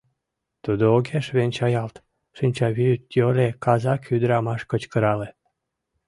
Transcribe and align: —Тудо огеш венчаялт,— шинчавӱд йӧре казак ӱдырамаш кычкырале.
—Тудо 0.63 0.83
огеш 0.95 1.25
венчаялт,— 1.37 1.95
шинчавӱд 2.37 3.01
йӧре 3.15 3.47
казак 3.63 4.01
ӱдырамаш 4.15 4.61
кычкырале. 4.71 5.29